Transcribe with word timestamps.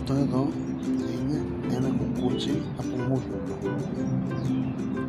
Αυτό 0.00 0.14
εδώ 0.14 0.48
είναι 1.12 1.42
ένα 1.76 1.88
κουκούτσι 1.88 2.62
από 2.78 2.96
μούσκουλο. 3.08 3.76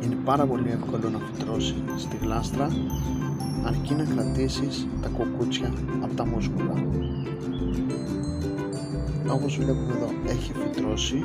Είναι 0.04 0.16
πάρα 0.24 0.46
πολύ 0.46 0.68
εύκολο 0.70 1.10
να 1.10 1.18
φυτρώσει 1.18 1.74
στη 1.96 2.16
γλάστρα 2.16 2.68
αρκεί 3.64 3.94
να 3.94 4.04
κρατήσεις 4.04 4.86
τα 5.02 5.08
κουκούτσια 5.08 5.72
από 6.02 6.14
τα 6.14 6.26
μούσκουλα. 6.26 6.84
Όπως 9.32 9.56
βλέπουμε 9.56 9.92
εδώ 9.92 10.08
έχει 10.26 10.52
φυτρώσει 10.52 11.22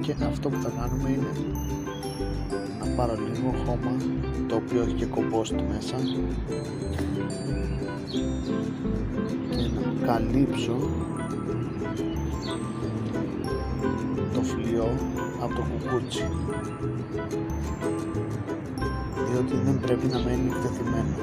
και 0.00 0.14
αυτό 0.26 0.48
που 0.48 0.60
θα 0.62 0.70
κάνουμε 0.80 1.08
είναι 1.08 1.32
να 2.80 2.86
πάρω 2.96 3.14
λίγο 3.14 3.54
χώμα 3.66 3.96
το 4.48 4.54
οποίο 4.54 4.82
έχει 4.82 4.94
και 4.94 5.06
κομπόστη 5.06 5.64
μέσα 5.72 5.96
και 9.50 9.68
να 9.74 10.06
καλύψω 10.06 10.76
από 15.46 15.54
το 15.54 15.62
κουκούτσι. 15.70 16.28
Διότι 19.30 19.54
δεν 19.64 19.80
πρέπει 19.80 20.06
να 20.06 20.18
μένει 20.18 20.50
εκτεθειμένο 20.50 21.14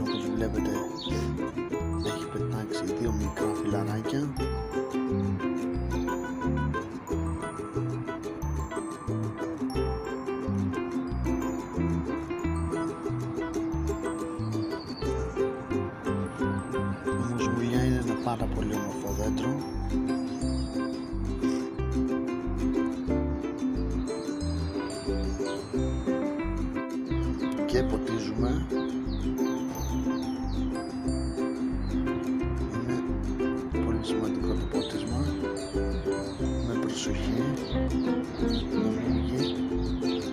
όπως 0.00 0.30
βλέπετε 0.34 0.70
έχει 2.06 2.26
πετάξει 2.32 2.84
δύο 3.00 3.12
μικρά 3.12 3.54
φιλαράκια. 3.62 4.32
Η 17.06 17.32
μουσγουλιά 17.32 17.84
είναι 17.84 18.02
ένα 18.06 18.14
πάρα 18.24 18.44
πολύ 18.54 18.72
όμορφο 18.74 19.22
δέντρο 19.22 19.56
και 27.66 27.82
ποτίζουμε. 27.82 28.66
Είναι 33.74 33.84
πολύ 33.84 33.98
σημαντικό 34.02 34.46
το 34.46 34.66
ποτίσμα. 34.70 35.24
Με 36.68 36.74
προσοχή 36.80 37.42
να 38.72 38.88
μην 38.88 39.22
βγει 39.24 39.54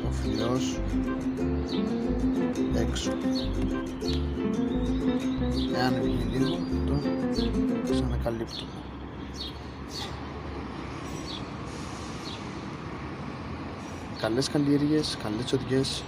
ο 0.07 0.11
φλοιός 0.11 0.79
έξω. 2.75 3.11
Εάν 5.75 5.93
βγει 6.01 6.37
λίγο 6.37 6.57
το 6.87 7.91
ξανακαλύπτουμε. 7.91 8.71
Καλές 14.21 14.49
καλλιέργειες, 14.49 15.17
καλές 15.23 15.53
οδιές 15.53 16.03